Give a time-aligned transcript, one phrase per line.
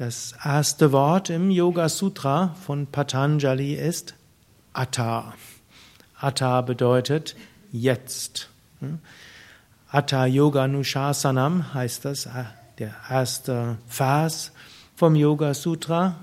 [0.00, 4.14] Das erste Wort im Yoga Sutra von Patanjali ist
[4.72, 5.34] Atta.
[6.18, 7.36] Atta bedeutet
[7.70, 8.48] jetzt.
[9.90, 12.44] Atta Yoga Nushasanam heißt das, äh,
[12.78, 14.52] der erste Vers
[14.96, 16.16] vom Yoga Sutra.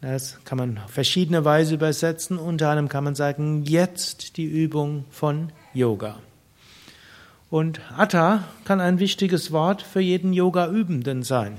[0.00, 2.38] Das kann man auf verschiedene Weise übersetzen.
[2.38, 6.16] Unter anderem kann man sagen, jetzt die Übung von Yoga.
[7.50, 11.58] Und Atta kann ein wichtiges Wort für jeden Yoga-Übenden sein,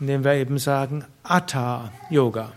[0.00, 2.52] indem wir eben sagen Atta Yoga.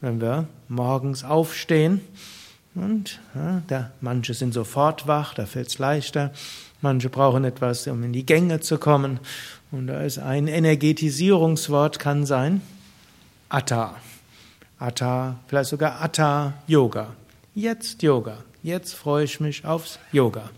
[0.00, 2.00] Wenn wir morgens aufstehen
[2.74, 6.32] und ja, da, manche sind sofort wach, da fällt es leichter,
[6.82, 9.18] manche brauchen etwas, um in die Gänge zu kommen.
[9.72, 12.60] Und da ist ein Energetisierungswort, kann sein
[13.48, 13.96] Atta.
[14.78, 17.14] Atta, vielleicht sogar Atta Yoga.
[17.54, 18.38] Jetzt Yoga.
[18.62, 20.50] Jetzt freue ich mich aufs Yoga.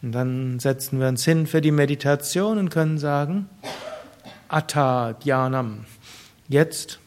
[0.00, 3.48] Und dann setzen wir uns hin für die Meditation und können sagen,
[4.52, 5.86] Atta Dhyanam.
[6.46, 6.98] Jetzt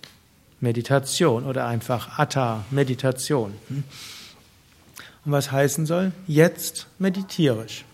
[0.59, 3.54] Meditation oder einfach Atta Meditation.
[3.70, 6.12] Und was heißen soll?
[6.26, 7.85] Jetzt meditiere ich.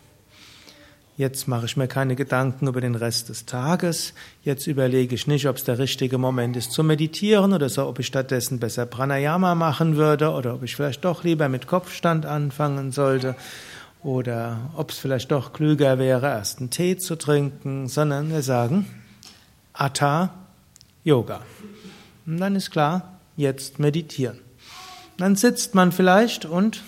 [1.18, 4.14] Jetzt mache ich mir keine Gedanken über den Rest des Tages.
[4.44, 8.00] Jetzt überlege ich nicht, ob es der richtige Moment ist zu meditieren oder so, ob
[8.00, 12.94] ich stattdessen besser Pranayama machen würde oder ob ich vielleicht doch lieber mit Kopfstand anfangen
[12.94, 13.36] sollte
[14.02, 18.88] oder ob es vielleicht doch klüger wäre, erst einen Tee zu trinken, sondern wir sagen
[19.74, 20.34] Atta
[21.04, 21.42] Yoga.
[22.26, 24.40] Und dann ist klar, jetzt meditieren.
[25.18, 26.84] Dann sitzt man vielleicht und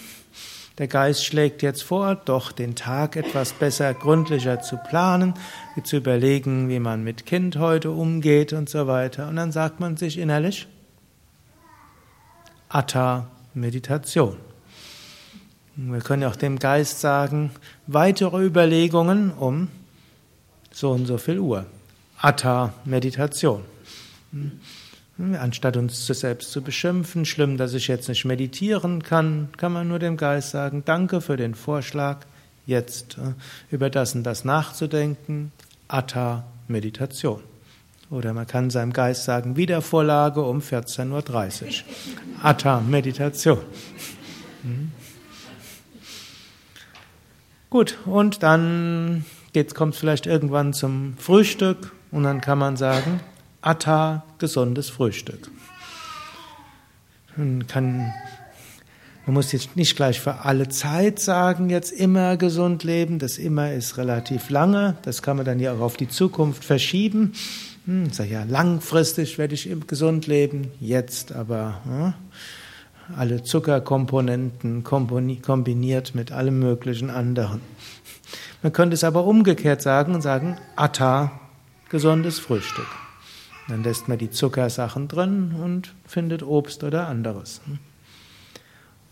[0.79, 5.35] der Geist schlägt jetzt vor, doch den Tag etwas besser, gründlicher zu planen,
[5.83, 9.27] zu überlegen, wie man mit Kind heute umgeht und so weiter.
[9.27, 10.67] Und dann sagt man sich innerlich
[12.69, 14.37] Atta Meditation.
[15.75, 17.51] Wir können auch dem Geist sagen,
[17.85, 19.67] weitere Überlegungen um
[20.71, 21.67] so und so viel Uhr.
[22.19, 23.63] Atta Meditation.
[24.31, 24.59] Hm,
[25.35, 29.99] anstatt uns selbst zu beschimpfen, schlimm, dass ich jetzt nicht meditieren kann, kann man nur
[29.99, 32.25] dem Geist sagen, danke für den Vorschlag,
[32.65, 33.33] jetzt äh,
[33.73, 35.51] über das und das nachzudenken.
[35.87, 37.41] Atta Meditation.
[38.09, 41.73] Oder man kann seinem Geist sagen, Wiedervorlage um 14.30 Uhr.
[42.41, 43.59] Atta Meditation.
[44.63, 44.91] Hm.
[47.69, 49.25] Gut, und dann
[49.73, 53.19] kommt es vielleicht irgendwann zum Frühstück und dann kann man sagen,
[53.61, 55.49] Atta, gesundes Frühstück.
[57.35, 58.13] Man kann,
[59.25, 63.17] man muss jetzt nicht gleich für alle Zeit sagen, jetzt immer gesund leben.
[63.17, 64.95] Das immer ist relativ lange.
[65.01, 67.33] Das kann man dann ja auch auf die Zukunft verschieben.
[67.85, 70.69] Hm, sag ja, langfristig werde ich gesund leben.
[70.79, 72.13] Jetzt aber, hm,
[73.17, 77.61] alle Zuckerkomponenten kombiniert mit allem möglichen anderen.
[78.61, 81.39] Man könnte es aber umgekehrt sagen und sagen, Atta,
[81.93, 82.87] gesundes Frühstück.
[83.67, 87.61] Dann lässt man die Zuckersachen drin und findet Obst oder anderes.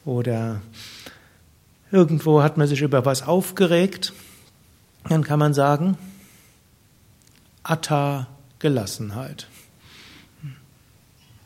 [0.03, 0.62] Oder
[1.91, 4.14] irgendwo hat man sich über was aufgeregt,
[5.08, 5.96] dann kann man sagen,
[7.62, 8.25] Atta,
[8.58, 9.47] Gelassenheit.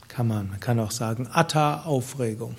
[0.08, 0.48] Kann man.
[0.52, 2.56] Man kann auch sagen, Atta Aufregung.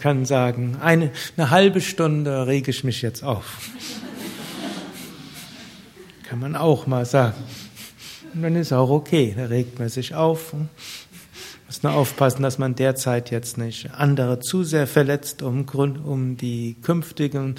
[0.00, 3.70] Kann sagen, eine, eine halbe Stunde rege ich mich jetzt auf.
[6.28, 7.42] Kann man auch mal sagen.
[8.34, 10.54] Und dann ist auch okay, da regt man sich auf.
[11.66, 15.64] Muss nur aufpassen, dass man derzeit jetzt nicht andere zu sehr verletzt, um,
[16.04, 17.56] um die künftigen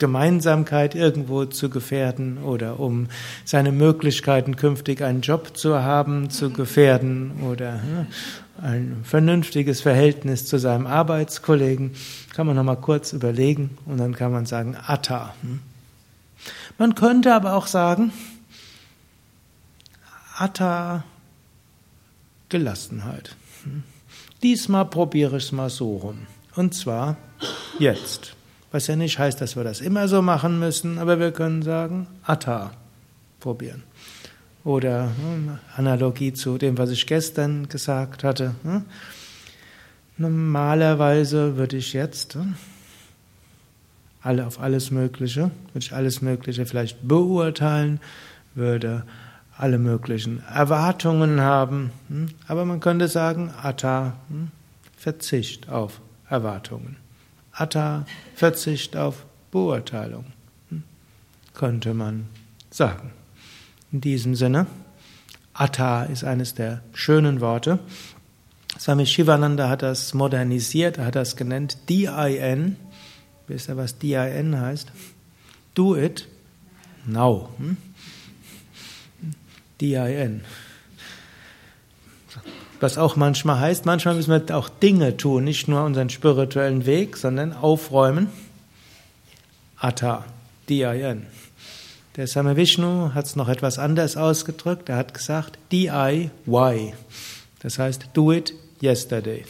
[0.00, 3.06] Gemeinsamkeit irgendwo zu gefährden oder um
[3.44, 7.80] seine Möglichkeiten künftig einen Job zu haben zu gefährden oder
[8.60, 11.92] ein vernünftiges Verhältnis zu seinem Arbeitskollegen,
[12.34, 15.34] kann man nochmal kurz überlegen und dann kann man sagen, Atta.
[15.42, 15.60] Hm?
[16.78, 18.12] Man könnte aber auch sagen,
[20.36, 21.04] Atta,
[22.48, 23.36] Gelassenheit.
[23.64, 23.82] Hm?
[24.42, 26.26] Diesmal probiere ich es mal so rum.
[26.56, 27.16] Und zwar
[27.78, 28.34] jetzt.
[28.72, 32.06] Was ja nicht heißt, dass wir das immer so machen müssen, aber wir können sagen,
[32.24, 32.72] Atta
[33.40, 33.82] probieren.
[34.62, 38.54] Oder hm, Analogie zu dem, was ich gestern gesagt hatte.
[38.62, 38.84] Hm?
[40.18, 42.54] Normalerweise würde ich jetzt hm,
[44.22, 48.00] alle auf alles Mögliche, würde ich alles Mögliche vielleicht beurteilen,
[48.54, 49.04] würde
[49.56, 51.90] alle möglichen Erwartungen haben,
[52.48, 54.14] aber man könnte sagen, Atta,
[54.96, 56.96] Verzicht auf Erwartungen.
[57.52, 60.26] Atta, Verzicht auf Beurteilung,
[60.68, 60.82] hm?
[61.54, 62.28] könnte man
[62.70, 63.12] sagen.
[63.92, 64.66] In diesem Sinne,
[65.52, 67.80] Atta ist eines der schönen Worte.
[68.78, 72.76] Swami Shivananda hat das modernisiert, er hat das genannt DIN.
[73.48, 74.92] Wisst ihr, was DIN heißt?
[75.74, 76.28] Do it
[77.04, 77.50] now.
[77.58, 77.76] Hm?
[79.80, 80.42] D-I-N.
[82.80, 87.18] Was auch manchmal heißt, manchmal müssen wir auch Dinge tun, nicht nur unseren spirituellen Weg,
[87.18, 88.28] sondern aufräumen.
[89.76, 90.24] Atta,
[90.68, 91.26] D-I-N.
[92.16, 94.88] Der Same Vishnu hat es noch etwas anders ausgedrückt.
[94.88, 96.94] Er hat gesagt, D-I-Y.
[97.60, 99.44] Das heißt, do it yesterday.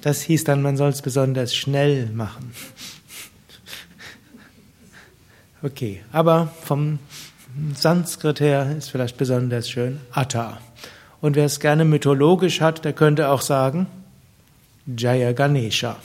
[0.00, 2.52] Das hieß dann, man soll es besonders schnell machen.
[5.62, 6.98] Okay, aber vom
[7.76, 10.58] Sanskrit her ist vielleicht besonders schön Atta.
[11.20, 13.86] Und wer es gerne mythologisch hat, der könnte auch sagen
[14.86, 15.96] Jaya Ganesha.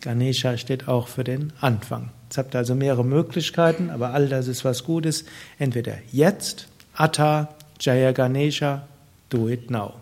[0.00, 2.10] Ganesha steht auch für den Anfang.
[2.24, 5.24] Jetzt habt ihr also mehrere Möglichkeiten, aber all das ist was Gutes.
[5.58, 7.48] Entweder jetzt, Atta,
[7.80, 8.86] Jaya Ganesha,
[9.30, 9.94] do it now.